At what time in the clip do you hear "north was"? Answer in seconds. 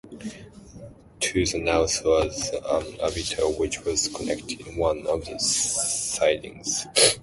1.61-2.49